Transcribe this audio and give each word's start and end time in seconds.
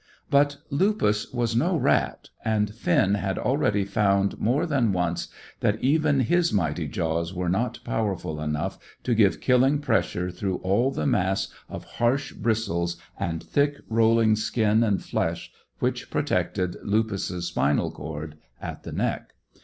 But 0.31 0.57
Lupus 0.71 1.31
was 1.31 1.55
no 1.55 1.77
rat, 1.77 2.29
and 2.43 2.73
Finn 2.73 3.13
had 3.13 3.37
already 3.37 3.85
found 3.85 4.39
more 4.39 4.65
than 4.65 4.91
once 4.93 5.27
that 5.59 5.79
even 5.79 6.21
his 6.21 6.51
mighty 6.51 6.87
jaws 6.87 7.35
were 7.35 7.47
not 7.49 7.77
powerful 7.83 8.41
enough 8.41 8.79
to 9.03 9.13
give 9.13 9.39
killing 9.39 9.77
pressure 9.77 10.31
through 10.31 10.55
all 10.63 10.89
the 10.89 11.05
mass 11.05 11.49
of 11.69 11.83
harsh 11.83 12.31
bristles 12.33 12.97
and 13.19 13.43
thick 13.43 13.75
rolling 13.89 14.35
skin 14.35 14.81
and 14.81 15.03
flesh 15.03 15.51
which 15.77 16.09
protected 16.09 16.77
Lupus's 16.83 17.45
spinal 17.49 17.91
cord 17.91 18.39
at 18.59 18.81
the 18.81 18.91
neck. 18.91 19.35